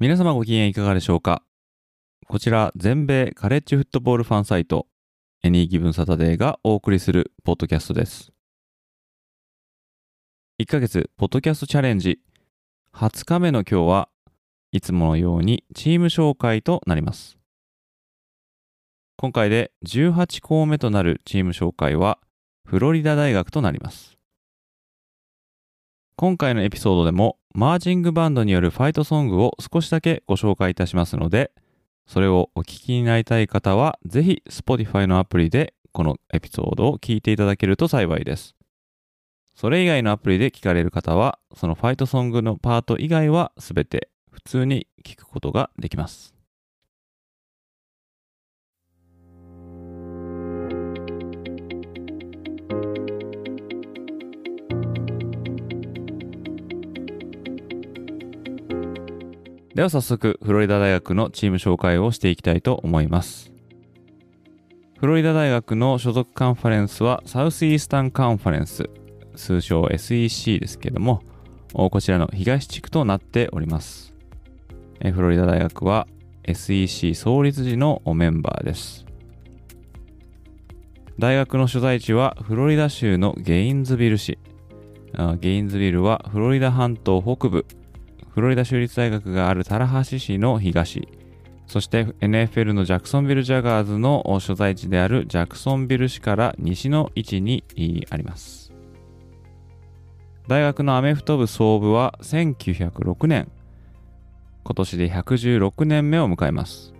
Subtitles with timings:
[0.00, 1.44] 皆様ご機嫌いかがでしょうか？
[2.26, 4.88] こちら全米カレッジフットボールファンサイト
[5.44, 8.32] エニーギブンサタデーがお送りするポッドキャストです。
[10.60, 12.18] 1ヶ月ポッドキャストチャレンジ。
[12.92, 14.08] 20日目の今日は
[14.72, 17.38] いつものようにチーム紹介となります。
[19.16, 22.18] 今回で18校目となるチーム紹介は
[22.66, 24.13] フロリダ大学となります。
[26.16, 31.50] 今回のエピソードでもマージングバンドによるファイトソングを少しだけご紹介いたしますので
[32.06, 38.54] それをお聞きになりたい方はぜひ Spotify のアプリでこのエピソードを聞いていただけると幸いです。
[39.56, 46.33] それ以外のアプリで聞かれる方はそのファイトソングのパート以外はすべて普通に聞くことができます。
[59.74, 63.50] では早速、フロリダ大学のチーム紹介をしていきたいと思います。
[65.00, 68.88] フロリダ大学の所属カンファレンスはサウスイースタンカンファレンス、
[69.34, 71.22] 通称 SEC ですけども、
[71.72, 74.14] こちらの東地区となっております。
[75.02, 76.06] フロリダ大学は
[76.44, 79.04] SEC 創立時のメンバーです。
[81.18, 84.38] 大学の所在地はフロリダ州のゲインズビル市。
[85.40, 87.66] ゲインズビルはフロリダ半島北部、
[88.34, 91.06] フロリダ州立大学があるタラハシ市の東、
[91.68, 97.62] そして NFL のジャクソンビル・ジャガーズの所在地であるジャクソンビル市から西の位置に
[98.10, 98.72] あります。
[100.48, 103.52] 大学のアメフト部創部は1906年、
[104.64, 106.92] 今年で116年目を迎えます。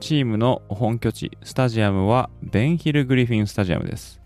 [0.00, 4.21] チームの本拠地、スタジアムはベンヒル・グリフィン・スタジアムです。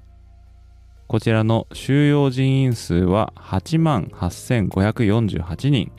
[1.08, 5.92] こちらの収容人員数は8万8548人。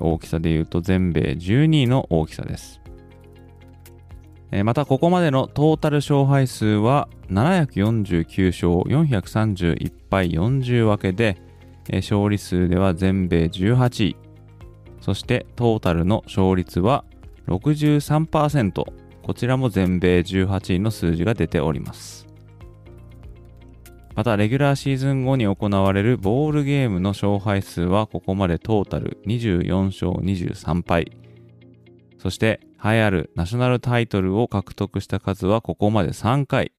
[0.00, 2.80] 大きさで言うと全米12位の大きさです。
[4.64, 11.38] またここまでのトータル勝敗数は749勝431敗40分けで
[11.92, 14.16] 勝利数では全米18位
[15.00, 17.04] そしてトータルの勝率は
[17.46, 18.84] 63%
[19.22, 22.19] こちらも全米18位の数字が出ております
[24.14, 31.12] また、レギュラーシーズン後に行われるボールゲームの勝敗数はここまでトータル24勝23敗。
[32.18, 36.72] そして、栄えあるナショナルタイトルを獲得した数はここまで3回。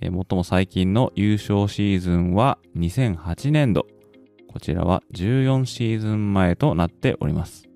[0.00, 3.86] え最も最近の優勝シーズンは2008年度。
[4.48, 7.68] こちらは14シーズン前となっております。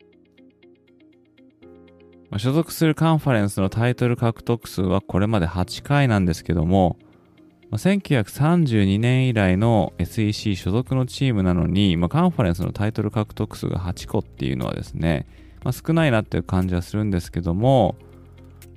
[2.39, 6.97] 所属するカンファレンスのタイトル獲得数はこれまで8回なんですけども、
[7.79, 15.27] 1932年以来の SEC 所属のチームなのに、まあ、カンファレンスのタイトル獲得数が8個っていうのはですね、
[15.65, 17.97] まあ、少ないなっていう感じはするんですけども、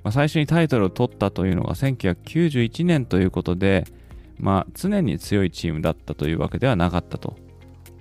[0.02, 3.84] まあ、最初にタイトルを取ったというのが1991年ということで、
[4.38, 7.36] まあ、常に強いチームだったというわけではなかったと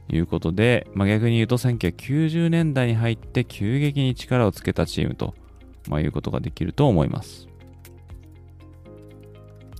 [0.09, 5.33] いうことで、まあ、逆に言うと1990年代に入って急激に力をつけたチームと、
[5.89, 7.47] まあ、いうことができると思います。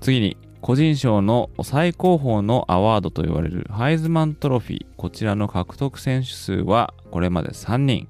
[0.01, 8.07] 次に個人賞の最高峰のアワードと言われるハイズマントロフィー、こちらの獲得選手数はこれまで3人。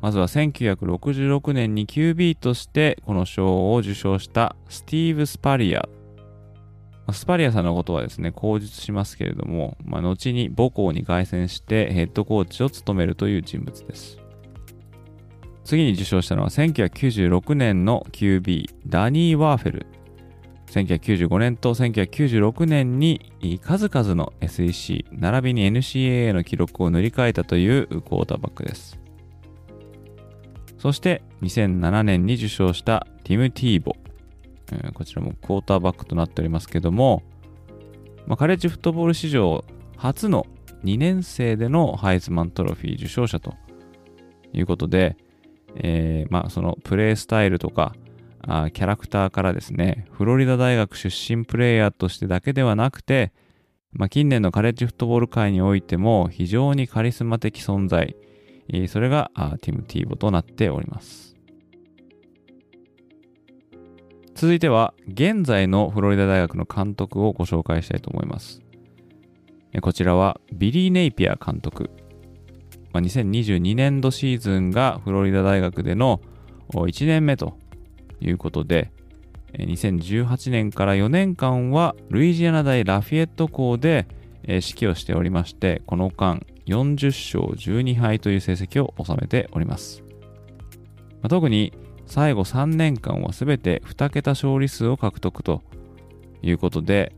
[0.00, 5.86] まずは1966年に QB としてこの賞を受賞したスティーブ・スパリア。
[7.12, 14.16] スパリアさんのことはですね、口述しますけれども、まあ、後に母校に凱旋してヘッドコーチを務めるという人物です。
[15.62, 19.86] 次に受賞したのは1996年の QB、ダニー・ワーフェル。
[20.70, 23.32] 1995年と1996年に
[23.62, 28.98] 数々の SEC 並びに NCAA の記録を塗り替えたというクォーターバックです。
[30.78, 33.96] そして2007年に受賞したティム・ティーボ。
[34.94, 37.22] こちらもクォーターバックとなっておりますけども、
[38.26, 39.64] まあ、カレッジフットボール史上
[39.96, 40.46] 初の
[40.84, 43.54] 2年生でのハイズマントロフィー受賞者と
[44.52, 45.16] いうことで、
[45.76, 47.94] えー、まあそのプレースタイルとか、
[48.42, 53.32] あキャラクターからですね、フロリダ大学出身プレイヤーとしてだけではなくて、
[53.92, 58.16] まあ、近年のカレッジフットボール界においても非常にカリスマ的存在、
[58.88, 59.30] それが
[59.60, 61.36] ティム・ティーボとなっております。
[64.34, 68.60] 続いては、現在のフロリダ大学の監督をご紹介したいと思います。
[69.80, 71.90] こちらはビリー・ネイピア監督。
[72.92, 76.20] まあ、2022年度シーズンがフロリダ大学での
[76.70, 77.58] 1年目と
[78.20, 78.90] いうことで、
[79.54, 84.06] 2018年から4年間はルイジアナ大ラフィエット校で
[84.42, 90.02] 指揮をしておりまして、この間40勝12敗という成績を収めております。
[91.22, 91.72] ま、特に
[92.06, 95.62] 最後3年間は全て2桁勝利数を獲得と
[96.42, 97.14] いうことで、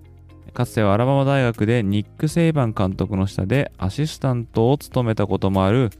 [0.52, 5.90] かつてはアラバマ大学でニック・セイバン監督の下でアシスタントを務めたこともある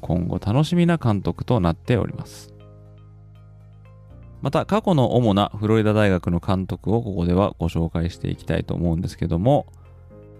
[0.00, 2.55] 今後楽しみな監督となっております。
[4.42, 9.66] また過去の主なフロリダ大学の監督をここではご紹介していきたいと思うんですけども、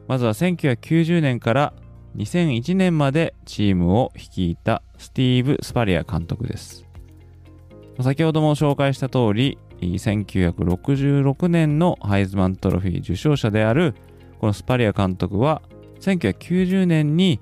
[0.07, 1.73] まずは1990年から
[2.17, 6.87] 2001年までチームを率いたスティーブ・スパリア監督です。
[8.01, 13.95] 先ほども紹介した通り、1966年のハイズマントロフィー受賞者である
[14.39, 15.63] このスパリア監督は
[16.01, 17.41] 1990年に、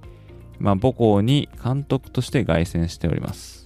[0.59, 3.64] まあ、母校に監督として凱旋しております。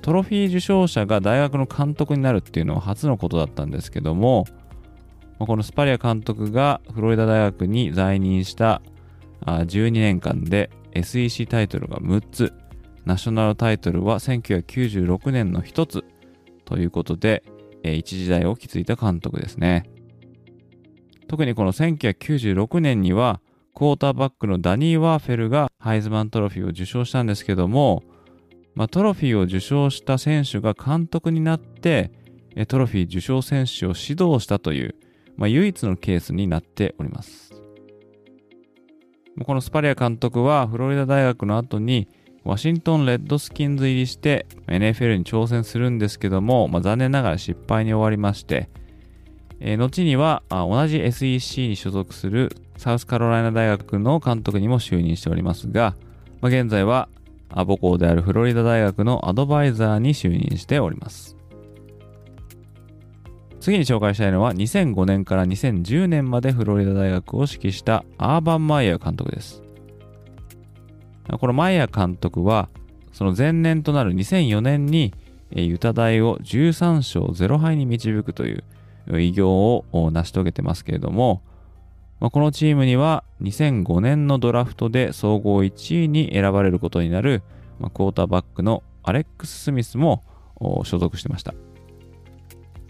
[0.00, 4.46] トロフィー受賞者が大学の監督になるっていうのは初のことだったんですけども、
[5.38, 8.80] このスパリア監督がフロリダ大学に在任した
[9.44, 12.52] 12年間で SEC タイトルが6つ、
[13.04, 16.04] ナショナルタイトルは1996年の1つ
[16.64, 17.42] ということで、
[17.82, 19.90] 一時代を築いた監督ですね。
[21.28, 23.40] 特にこの1996年には、
[23.74, 28.04] クォーターバックのダニー・ワーフェルがハイズマントロフィーを受賞したんですけども、
[28.74, 32.10] まあ、トロフィーを受賞した選手が監督になって、
[32.68, 34.94] トロフィー受賞選手を指導したという、
[35.36, 37.52] まあ、唯一のケースになっております。
[39.44, 42.06] このスパリア監督はフロリダ大学の後に
[42.44, 48.68] ワシントン・レッドスキンズ入りして NFL に挑戦するんですけども、まあ、残念ながら失敗に終わりまして、
[49.60, 55.94] えー、後には同じ SEC に所属するサウスカロライナ大学の監督にも就任しておりますが、
[56.40, 57.08] まあ、現在は
[57.54, 61.36] 母校であるフロリダ大学のアドバイザーに就任しております。
[63.60, 69.62] 次に紹介したいのは2005年から2010年までフロリダ大学を指揮したアーバン・マイヤー監督です。
[71.38, 72.68] このマイヤー監督は
[73.12, 75.14] その前年となる2004年に
[75.54, 78.64] ユタ大を13勝0敗に導くという
[79.08, 81.42] 偉業を成し遂げてますけれども、
[82.22, 87.42] まあ、このチームには2005年のドラフトで総合1位に選ばれることになる、
[87.80, 90.22] まあ、クォーターバックのアレックス・スミスも
[90.84, 91.52] 所属してました。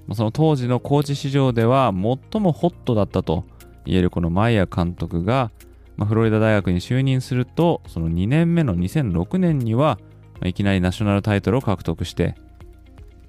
[0.06, 3.46] ま、その当時のコーチ市場では最もホットだったと
[3.86, 5.50] 言えるこのマイヤー監督が、
[5.96, 9.98] まあ、フロリダ大学に就任すると、その2年目の2006年には、
[10.44, 12.34] いきなりナショナルタイトルを獲得して、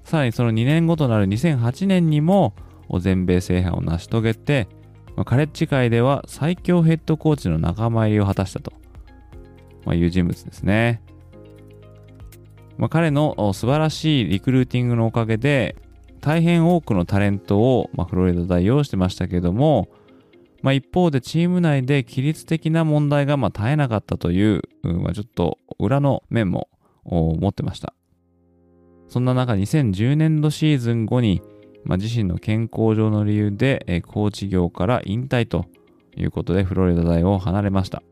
[0.04, 2.52] さらにその2年後となる2008年にも
[3.00, 4.68] 全米制覇を成し遂げて、
[5.16, 8.72] まあ、カレッジ界では最強ヘッドコーチの仲間入りを果たしたと、
[9.84, 11.02] まあ、いう人物ですね。
[12.76, 15.76] まあ、彼の素晴らしいリクルーティングのおかげで、
[16.20, 19.88] 大変多くのタレントを、まあ、フロリダ大用してましたけども、
[20.62, 26.70] まあ、一方でチーム内で規律的な問題がまあ絶えなかったという、まあ、ちょっと裏の面も
[27.04, 27.92] 持ってました。
[29.08, 31.42] そんな中、2010年度シーズン後に、
[31.84, 35.66] まあ、自身の健康上の理由で、えー、コーチ業から引退と
[36.16, 38.02] いうことでフロリダ大を離れました。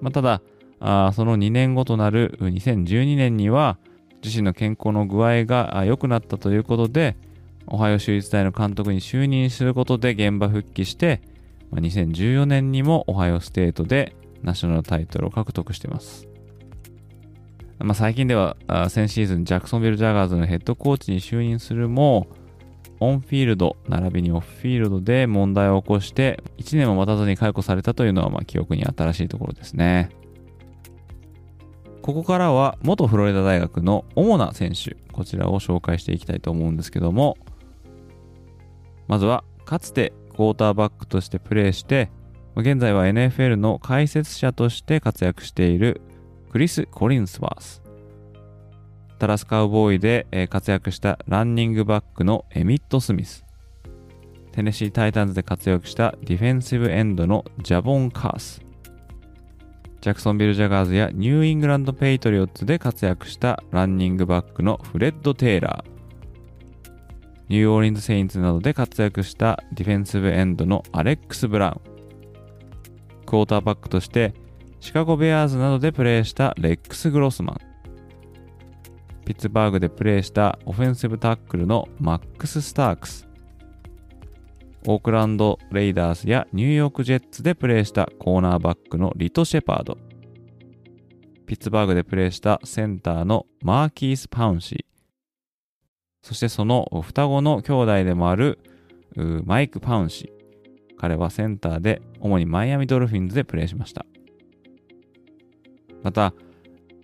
[0.00, 0.42] まあ、ただ
[0.82, 3.78] あ、その2年後となる2012年には、
[4.22, 7.16] 自身の健康の具合が良くなったということで、
[7.68, 11.22] オハイオ州立大の監督に就任することで現場復帰して、
[11.70, 16.31] ま、2014年にもオハイオステートでナショナルタイトルを獲得しています。
[17.82, 18.56] まあ、最近では
[18.88, 22.28] 先シーズンジャクソンビル・ジャガーズのヘッドコーチに就任するも
[23.00, 30.10] オンフィールド並びにオフフィールドで問題を起こして1年も待たずに解雇されたというのはまあ記憶に新しいところですね。
[32.02, 37.38] ここからは元フロリダ大学の主な選手こちらを紹介していきたいと思うんですけども
[39.06, 42.10] まずはかつてクォーターバックとしてプレーして
[42.56, 46.00] 現在は NFL の解説者として活躍している
[46.52, 47.82] クリス・コリンスワース。
[49.18, 53.46] ダラスカウボーイで活躍したランニングバックのエミット・スミス。
[54.52, 58.60] テネシー・タイタンズで活躍したディフェンシブエンドのジェボン・カース。
[60.02, 65.90] ジャクソンビル・ジャガーズやニューイングランド・ペイトリオッツで活躍したランニングバックのフレッド・テイラー。
[67.48, 71.92] ニューオーリンズ・セインツなどで活躍したディフェンシブエンドのアレックス・ブラウン。
[73.24, 74.34] クォーターバックとして
[74.82, 77.60] シカゴベアーズなどでプレーしたレックス・グロスマン。
[79.24, 83.28] ピッツバーグでプレーしたオフェンシブタックルのマックス・スタークス。
[84.88, 89.96] オークランド・レイダースやニューヨーク・ジェッツでプレーしたコーナーバックのリト・シェパード。
[91.46, 94.84] ピッツバーグでプレーしたセンターのマーキース・パウンシー。
[96.22, 98.58] そしてその双子の兄弟でもある
[99.44, 100.96] マイク・パウンシー。
[100.98, 104.04] 彼はセンターで主にマイアミドルフィンズでプレーしました。
[106.02, 106.34] また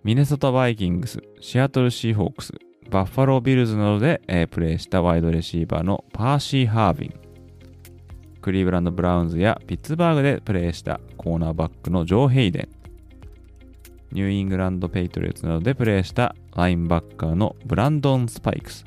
[0.05, 2.53] ミネソタ・バイキングスシアトル・シーホークス
[2.91, 7.15] バッファロー・ビルズなどで、えー、プレーしたワイドレシーバーのパーシー・ハービン。
[8.41, 12.69] クリーブランド・ブラウンズやピッツバーグでプレーしたコーナーバックのジョー・ヘイデン、
[14.13, 18.87] ニューイングランド・ペイトリオツなどでプレーしたラインバッカーのブランドン・スパイクス、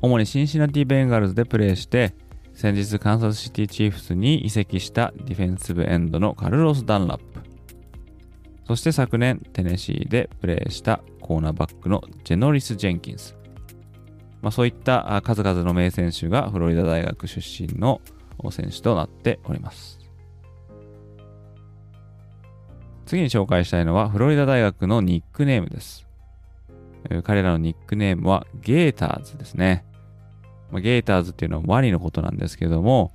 [0.00, 2.14] 主にシンシナティ・ベンガルズでプレーして、
[2.54, 7.31] 先日カンサスシティ・チーフスに移籍したディフェンシブエンドのカルロス・ダンラップ、
[8.64, 13.36] そして昨年テネシーでプレーしたコーナーバックのジェノリス・ジェンキンス、
[14.40, 18.00] まあ、そういった数々の名選手がフロリダ大学出身の
[18.50, 19.98] 選手となっております。
[23.04, 26.06] 次に紹介したいのはフロリダ大学のニックネームです。
[27.24, 29.84] 彼らのニックネームはゲーターズですね。
[30.72, 33.12] ゲーターズっていうのはワニのことなんですけども、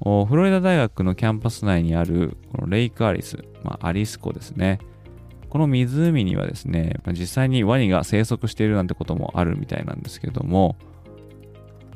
[0.00, 4.78] フロリダ大学のキャンパス内にあるこのレイクアリス、まあ、アリス湖ですね。
[5.50, 10.76] この湖にはですね、まあ実際にワニが生息しているなんてこともあるみたいなんですけども、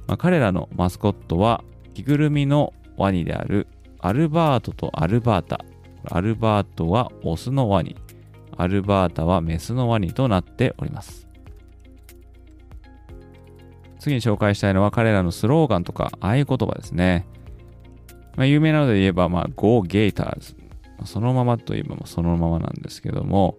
[0.07, 1.63] まあ、彼らのマスコットは
[1.95, 3.69] 着ぐるみのワニである
[4.01, 5.65] アルバートとアルバータ。
[6.11, 7.97] アルバートはオスのワニ、
[8.57, 11.29] アルバータはメスのワニとなっております。
[14.01, 17.27] 次に紹介したいのは彼らのスローガンとか合言葉ですね。
[18.37, 20.57] まあ、有名なので言えば、まあ、Go Gators
[21.05, 23.59] そのままといえばそのままなんですけども、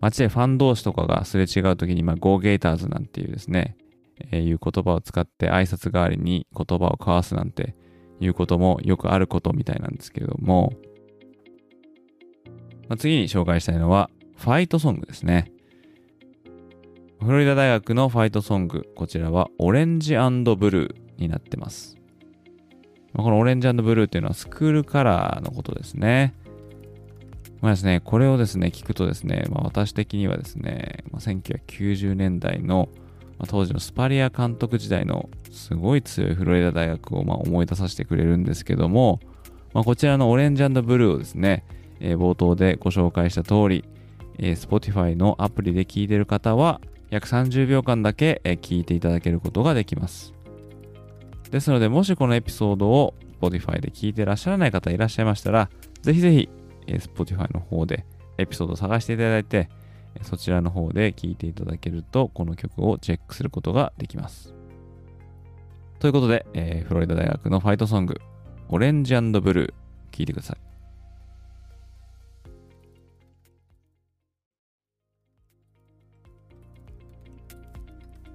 [0.00, 3.76] 街でファン同士とかがすれ違うときに、まあ、ゴーゲーターズなんていうですね、
[4.30, 7.74] えー、いう言葉を使って挨拶代わりに言葉を交わすなんて
[8.20, 10.72] いうこともよくあることみたいなんですけれども、
[12.88, 15.50] まあ、次に紹介したいのは、ファイトソングですね。
[17.20, 21.96] フロリダ大学のファイトソング、こちらはオレンジブルーになってます。
[23.22, 26.34] このオレンジブルーっていうのはスクールカラーのことですね。
[27.60, 32.88] まあですね、これをですね、聞くとですね、まあ、私的にはですね、まあ、1990年代の、
[33.38, 39.20] まあ、当時のスパリア監督時代のすごい強いフロリダ大学をま思い出させてくれるんですけども、
[39.72, 41.64] まあ、こちらのオレンジブルーをですね、
[42.00, 43.84] えー、冒頭でご紹介した通り、
[44.38, 46.80] えー、Spotify のアプリで聞いてる方は
[47.10, 50.33] 約30秒間だけ、聞いていただけることができます。
[51.54, 55.70] ですので、もしこのエピソードを Spotify で聞いてらっしゃらない方いらっしゃいましたら、
[56.02, 56.48] ぜひぜひ、
[56.88, 58.04] Spotify の方で
[58.38, 59.68] エピソードを探していただいて、
[60.22, 64.52] そちらの方で聞いていただけると、この曲をチェックすることができます。
[66.00, 68.20] ということで、えー、フロリダ大学のファイトソング、
[68.68, 70.73] オレンジブルー、聴いてください。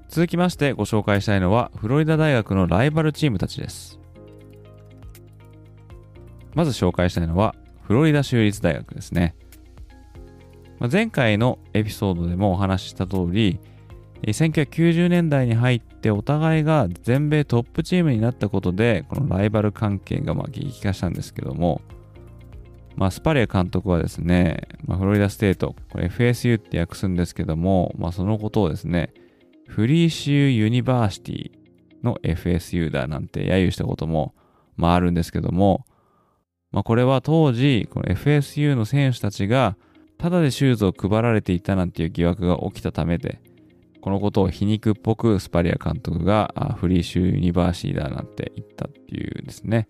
[0.09, 3.99] 続きましてご紹介したいのはフロリダ大学のライバルチームたちです。
[6.55, 9.35] まず紹介したいのはフロリダ州立大学ですね。
[10.91, 13.59] 前回のエピソードでもお話しした通り、
[14.23, 21.81] 1990年代に入ってお互いが全米トップチームになったことで、このライバル関係がま激化したんですけども、
[22.95, 29.13] まあ、スパリア監督はですね、まあ、フロリダステート、これ FSU って訳すんですけども、まあ、そのことをですね、
[29.69, 31.51] フリーシューユニバーシティ
[32.03, 34.33] の FSU だなんて揶揄したことも、
[34.81, 35.85] あ、るんですけども、
[36.71, 39.77] まあ、これは当時、この FSU の選手たちが、
[40.17, 43.41] ただでシューズを配られていたなんていう疑惑が起きたためで、
[44.01, 49.87] このことを皮肉っぽくスパリア監督がフリーシューユニバーシティだなんて言ったっていうですね、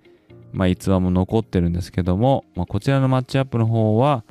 [0.52, 4.26] まあ、逸話も残ってるんですけども、まあ、こちらのマッチアップの方は、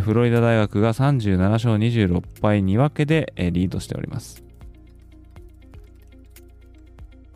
[0.00, 4.45] フロリダ大学が37勝26敗2分けで、リードしております。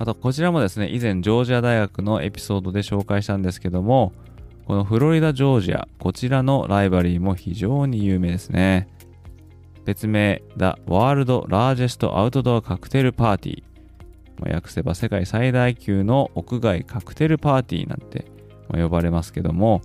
[0.01, 4.15] あと、こちらもですね、以前、ジョージア大学のエピソードで紹介したんですけども、
[4.65, 8.89] このフロリダ・ジョージア、こちらのライバリーも非常に有名ですね。
[9.85, 13.63] 別名、The World Largest Outdoor Cocktail Party。
[14.39, 18.25] ま、訳せば世界最大級の屋外カクテルパーティーなんて、
[18.73, 19.83] 呼ばれますけども、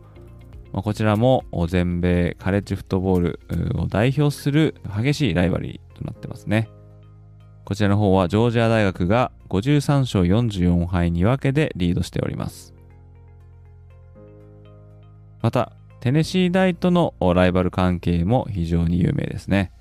[0.72, 3.40] ま、こちらも全米カレッジフットボール
[3.82, 6.70] を代表する激しいライバリーとなってますね。
[7.66, 12.76] こちらの方はジョージア大学が53勝44敗2分けでリードしております。
[15.42, 19.72] また、テネシー大とのライバル関係も非常に有名ですね。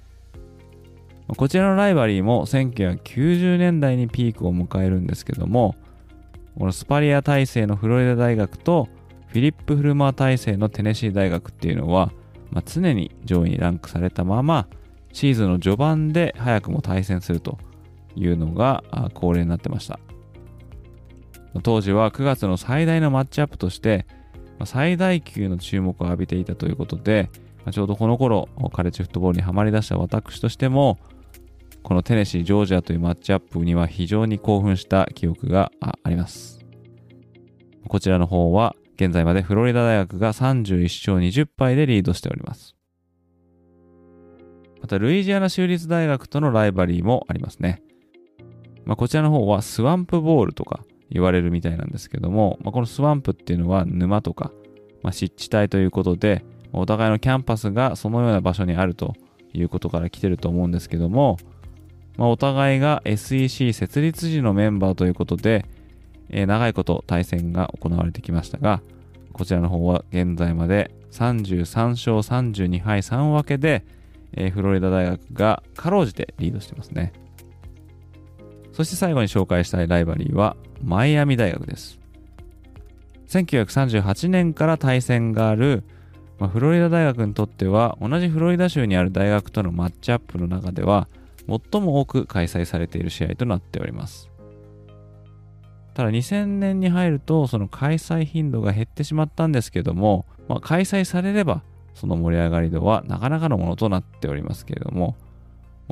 [1.36, 5.74] こちらのライバリーも1990年代にピークを迎えるんですけども、
[6.58, 8.88] このスパリア体制のフロリダ大学と
[9.26, 12.12] フィリップ・フルマー体制のテネシー大学っていうのは、
[12.50, 14.68] まあ、常に上位にランクされたまま、
[15.12, 17.58] シーズンの序盤で早くも対戦すると
[18.16, 19.98] いうのが恒例になってました。
[21.62, 24.06] 当時は9月の最大のマッチアップとして、
[24.64, 27.30] 最大級の注目を浴びていたということで、
[27.70, 30.98] ちょうどこの頃、カレッジフットボールにはまり出した私としても、
[31.82, 36.64] このテネシー、ジョージアというマッチアップには非常に興奮した記憶があります。
[37.86, 42.74] こちらの方は現在までフロリダ大学が31勝20敗でリードしております。
[44.80, 47.82] また、ルイジアナ州立大学とのライバリーもありますね。
[48.84, 54.50] まあ、こちらの方はスワンプボールとか言われるみたいなんですけども、まあ、このスワンプっていうのは沼とか、
[55.02, 59.14] まあ、湿地帯ということで、お互いのキャンパスがそのような場所にあると
[59.52, 61.38] いうことから来てると思うんですけども、
[62.16, 65.66] まあ、お互いが SEC 設立時のメンバーということで、
[66.30, 68.82] えー、長いこと対戦が行われてきましたが、
[69.32, 73.84] こちらの方は現在まで33勝32敗3分けで、
[74.32, 77.12] えー、フロリダ大学がかろうじてリードしてますね。
[78.74, 82.00] そして最後に紹介したいライバリーはマイアミ大学です。
[83.28, 85.84] 1938年から対戦がある、
[86.40, 91.06] まあ、フロリダ大学にとっては同じフロリダ州にある大学とのマッチアップの中では
[91.46, 94.28] 最も多く開催されている試合となっております。
[95.94, 101.62] ただ2000年に入るとその開催頻度が減ってしまったんですけども、まあ、開催されれば
[101.94, 105.14] その盛り上がり度はなかなかのものとなっておりますけれども、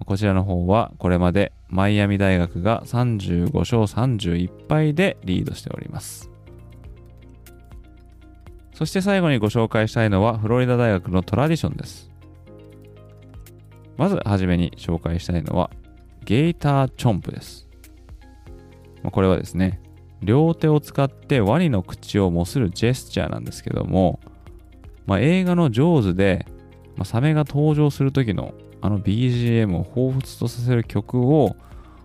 [0.04, 6.30] こちらの方はこれまでマイアミ大学が35勝31敗でリードしております。
[8.74, 12.10] そして最後にご紹介したいのはフロリダ大学のトラディションです。
[13.96, 15.70] まずはじめに紹介したいのは
[16.26, 17.66] ゲーターチョンプです。
[19.10, 19.80] これはですね、
[20.22, 24.20] 両手を使ってワニの口をもするジェスチャーなんですけども、
[25.06, 26.44] まあ、映画のジョーズで、
[26.96, 31.56] まあ、サメが登場する時のあの BGM を彷彿とさせる曲を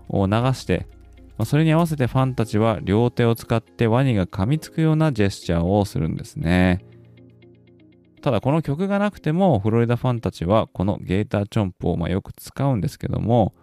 [0.09, 0.87] 流して、
[1.37, 6.85] ま、それに合わせてファンたちは両手を使ってワニが噛みつくようなジェスチャーをするんですね。
[8.21, 13.53] ただこの曲がなくてもフロリダファンたちはこのゲーターチョンプをまよく使うんですけども、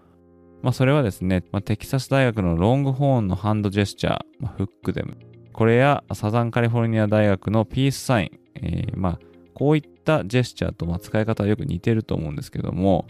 [0.63, 5.17] まあ、それはですね、まあ、テキサス大学のロングホーンのハンドジェスチャー、まあ、フックデム。
[5.53, 9.19] これやサザンカリフォルニア大学のピースサイン、えー、まあ、
[9.55, 13.07] こういったジェスチャーとま使い方はよく似てると思うんですけども、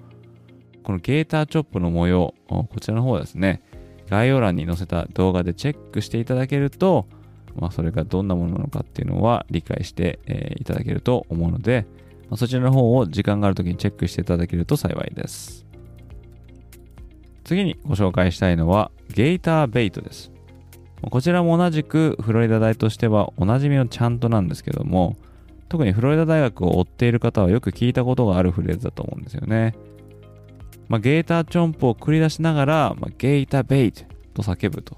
[0.82, 3.62] このゲーターチョップの模様、こちらの方ですね、
[4.08, 7.06] 概要欄に載せた動画でチェックしていただけると、
[7.56, 11.86] まあ、それがどんなものなのかっていうのは理解して、え、いただけると思うので、
[12.28, 15.64] ま、そちらの方を時間がある時にチェックしていただけると幸いです。
[17.44, 20.32] 次にご紹介したいのはゲイターベイトです。
[21.10, 25.16] こちらも同じくフロリダ大としてはおなじみのちゃんとなんですけども、
[25.68, 29.74] 特にフロリダ大学を追っている方はよく聞いたことがあるフレーズだと思うんですよね。
[30.88, 34.96] まあ、ゲーターチョンプを繰り出しながら、まあ、ゲータベイトと叫ぶと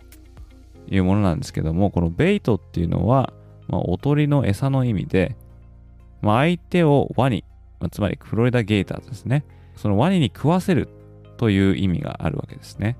[0.89, 3.33] いうものなんですけども、このベイトっていうのは、
[3.69, 5.37] まあ、おとりの餌の意味で、
[6.23, 7.45] まあ、相手をワニ、
[7.81, 9.45] まあ、つまりフロリダゲーターですね。
[9.77, 10.89] そのワニに食わせる
[11.37, 12.97] という意味があるわけですね。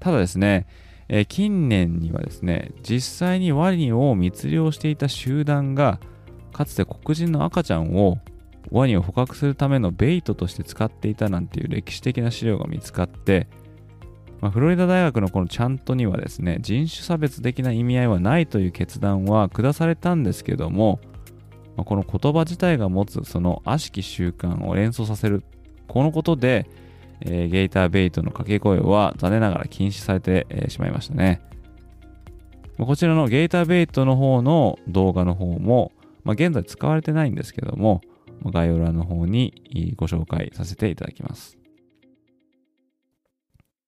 [0.00, 0.66] ただですね、
[1.08, 6.00] えー、近年にはですね、実際にワニを密漁していた集団が、
[6.52, 8.18] かつて黒人の赤ちゃんを
[8.70, 13.46] ワニを捕獲するためのベイトとして使っていたなんていう歴史的な資料が見つかって、
[14.40, 21.00] まあ、フロリダ大学のこのチャントにはですね、人種差別的な意味合いはないという決断は下されたんですけども、
[21.76, 25.42] まあ、この言葉自体が持つその悪しき習慣を連想させる
[25.86, 26.66] このことで、
[27.20, 31.40] えー、ゲーターベイトの掛け声は残念ながら禁止されて、えー、しまいましたね。
[32.78, 38.02] こちらのゲーターベイトの方の動画の方も、まあ、現在使われてないんですけども、
[38.44, 41.58] 概要欄の方にご紹介させていただきます。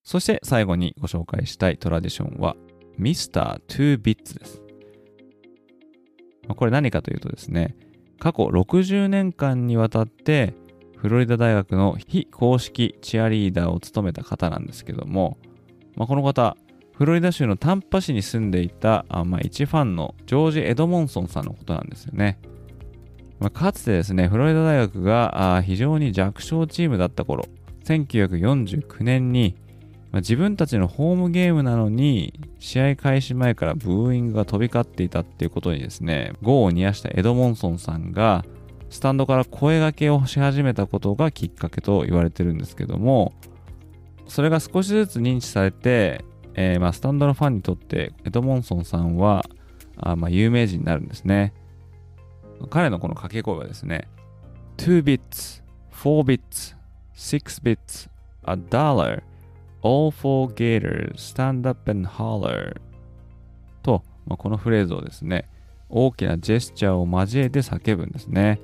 [0.03, 2.57] そして最後にご紹介したいトラディションは
[2.99, 4.63] Mr.2 Bits です。
[6.49, 7.77] これ何かというとですね、
[8.19, 10.55] 過去60年間にわたって
[11.01, 15.39] フロリダ大学の非公式チアリーダーを務めた方なんですけども、
[15.97, 16.57] まあ、この方、
[16.93, 22.39] フロリダ州のタンパ市に住んでいた、あまあ、一ファンのジョージ・エドモンソンさんのことなんですよね。
[23.39, 27.47] まあ、かつてですね、フロリダ大学が非常に弱小チームだった頃、
[27.85, 29.57] 1949年に
[30.13, 38.45] まあ、自分たちのホームゲームなのに試合開始前からブーイングが飛び交っていたっていうことにですね、業を煮やしたエドモンソンさんが
[38.91, 43.33] スタンドから声掛けをし始めたことがきっかけと言われてるんですけども、
[44.27, 46.25] それが少しずつ認知されて、
[46.55, 49.45] えー、まあスタンドのファンにとってエドモンソンさんは
[49.97, 51.55] あまあ有名人になるんですね。
[52.69, 54.09] 彼のこの掛け声はですね、
[54.77, 56.77] 2 bits, 4 bits,
[57.15, 58.11] 6 bits,
[58.45, 59.23] a dollar,
[59.83, 62.77] all four gators stand up and holler
[63.83, 65.49] と、まあ、このフレーズをですね、
[65.89, 68.61] 大きなジェスチャーを交えて叫ぶんですね。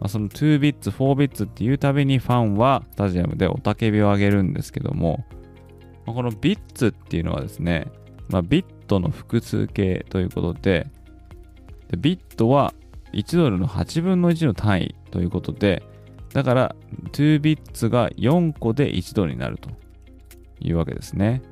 [0.00, 5.24] まあ、その2ビッツ、4ビッツっていうたびにファンはスタジアムで雄たけびを上げるんですけども、
[6.06, 7.90] まあ、このビッツっていうのはですね、
[8.28, 10.86] まあ、ビットの複数形ということで、
[11.90, 12.74] でビットは
[13.12, 15.82] 1ドルの8分の1の単位ということで、
[16.32, 16.76] だから
[17.12, 19.70] 2ビッツが4個で1ドルになると
[20.60, 21.42] いうわけですね。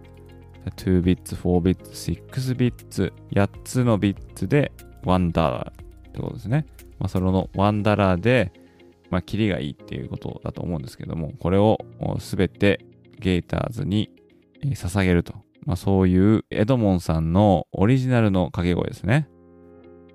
[0.76, 4.72] 2ビッツ、4ビッツ、6ビッツ、8つのビッツで
[5.04, 6.66] 1ダラーってことですね。
[6.98, 8.52] まあ、その1ダラーで、
[9.10, 11.78] まあ、キリがいいっていうことだと思うんですけども、これを
[12.18, 12.84] すべて
[13.18, 14.10] ゲーターズに
[14.62, 15.34] 捧げると。
[15.64, 19.28] まあ、そういうエドモンさんのオリジナルの掛け声ですね。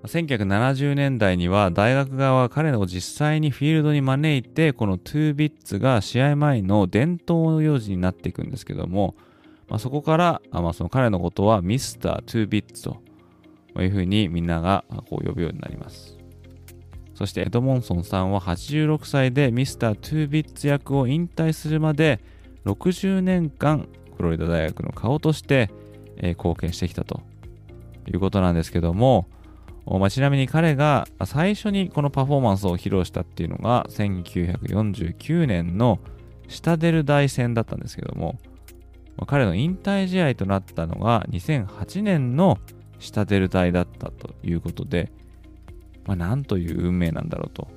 [0.03, 9.15] 1970年代には大学側は彼を実際にフィールドに招いてこの2ビッツが試合前の伝統の用事になっていくんですけども、
[9.67, 13.01] まあ、そこから、まあ、その彼のことはミスター2ビッツと
[13.79, 16.20] いうふうにみんながこう呼ぶようになります。
[17.13, 22.19] そしてエドモンソンさんは86歳でミスター2ビッツ役を引退するまで
[22.65, 25.71] 60年間フロリダ大学の顔として、
[26.21, 27.21] 貢献してきたと
[28.07, 29.27] いうことなんですけども、
[29.85, 35.99] まあ、ちなみに彼が最初にこのパフォーマンスを披露したっていうのが1949年の
[36.47, 38.37] シタデル大戦だったんですけども、
[39.17, 42.59] ま、彼の引退試合となったのが2008年の
[42.99, 45.11] シタデル大だったということで、
[46.05, 47.67] まあ、なんという運命なんだろうと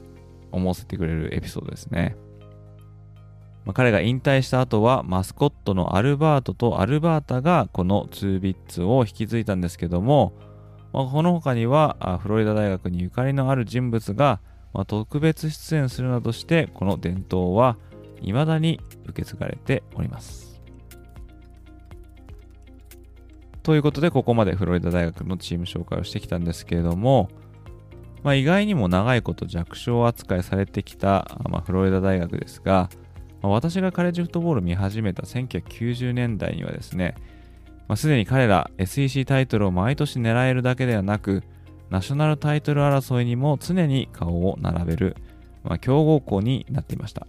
[0.52, 2.16] 思わせてくれるエピソードですね。
[3.64, 10.34] まあ、彼が引退した後はマスコットのアルバートとアルバータがこの2ビッツを引き継いだんですけども、
[10.92, 14.40] まあ、この他にはフロリダ大学にゆかりのある人物が、
[14.74, 17.78] まあ、特別出演するなどしてこの伝統は
[18.20, 20.60] 未だに受け継がれております。
[23.62, 27.30] ということでここまでフロリダ大学のチーム紹介をしてきたんですけれども、
[28.24, 32.88] まあ、意外にも長いこと弱小扱いされてきた、まあ、フロリダ大学ですが、
[33.42, 37.14] まあ、私がカレッジフットボールを見始めた1990年代にはですね、
[37.86, 41.42] まあ、すでに彼ら SEC タイトルを毎年狙えるだけではなく、
[41.90, 45.16] ナショナルタイトル争いにも常に顔を並べる、
[45.62, 47.26] まあ、強豪校になっていました。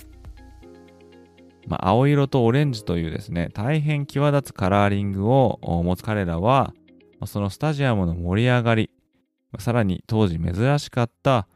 [1.67, 6.73] まあ、青色とオレンジというですね、大変際立つカラーリングを持つ彼らは、
[7.25, 8.89] そのスタジアムの盛り上がり、
[9.61, 11.47] さらに当時珍しかった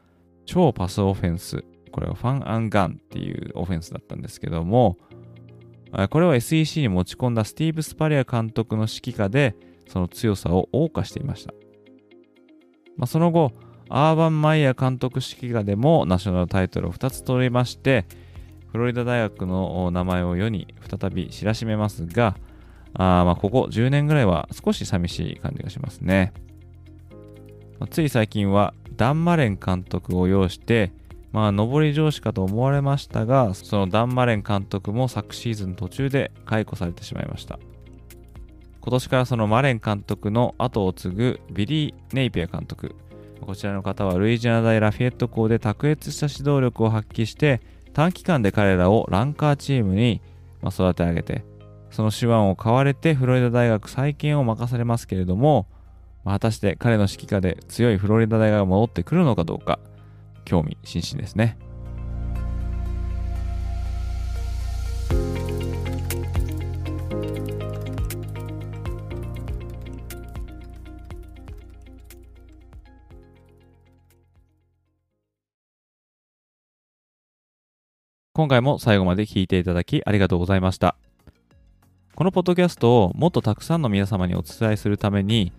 [0.45, 4.97] 超パスオフェンス、これはファンアンガンっていうオフェンスだったんですけども、
[6.09, 9.55] これを SEC に持ち込んだスティーブ・スパリア監督の指揮下で、
[9.88, 11.53] その強さを謳歌していました。
[12.95, 13.53] まあ、その後、
[13.89, 18.05] アーバン・マイヤー監督指揮下でもナショナルタイトルを2つ取りまして、
[18.71, 22.38] フロリダ大学の名前を世に再び知らしめますが、
[22.93, 26.33] あまここ10年ぐらいは少し寂しい感じがしますね。
[27.79, 30.91] まあ、つい最近はダン・マレン監督を擁して、
[31.31, 37.59] まあ、上り上司かと思われましたが、そのダン・マレン監督も昨シーズン途中で解雇されてしまいました。
[38.81, 42.95] 今年からそのマレン監督の後を継ぐビリー・ネイピア監督。
[43.41, 47.61] こちらの方はルイジアナ大ラフィエット校で卓越した指導力を発揮して、
[47.93, 50.21] 短期間で彼らをランカーチームに
[50.63, 51.45] 育て上げて、
[51.91, 55.67] その手腕を買われてフロリダ大学再建を任されますけれども、
[56.23, 59.79] 果たして彼の指揮下で強いフロリダ大学が戻ってくるのかどうか、
[60.45, 61.58] 興味津々ですね。
[78.34, 80.95] 今回も最後まで聞いていただきありがとうございました。
[82.15, 85.51] このポッドキャストをもっとたくさんの皆様にお伝えするために、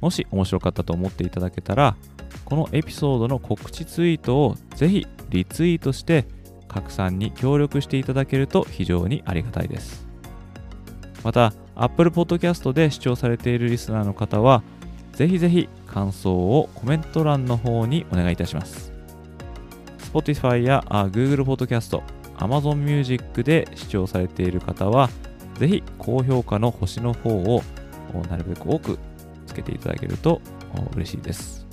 [0.00, 1.96] もし面白かったと思っていただけたら、
[2.44, 6.26] このエピソードの告知ツイートをぜひリツイートして
[6.68, 10.06] 拡散に協力していただけると非常にありがたいです。
[11.24, 14.62] また、Apple Podcast で視聴されているリスナーの方は、
[15.12, 18.92] ぜひぜひ感想をコメント欄の方にお願いいたします。
[20.12, 22.00] Spotify や Google Podcast、
[22.36, 25.10] Amazon Music で視聴されている方は、
[25.58, 27.62] ぜひ高評価の星の方を
[28.30, 28.98] なるべく多く
[29.62, 30.40] けていただけると
[30.94, 31.66] 嬉しいです。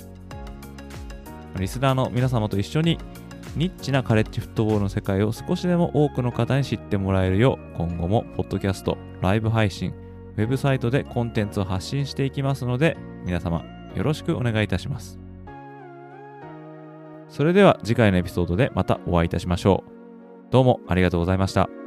[1.58, 2.98] リスナーの皆様と一緒に
[3.56, 9.94] ニッチなカレッジフットボールの世界を少しでも多くの方に知ってもらえるよう今後もポッドキャスト、ライブ配信、
[10.36, 15.18] ウェブサイトでコンテンツを発信していきますので皆様よろしくお願いいたします。
[17.28, 19.90] それでは次回のエピソードでまたお会いいたしましょう。
[20.50, 21.85] どうもありがとうございました。